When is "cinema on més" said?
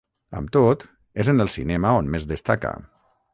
1.57-2.27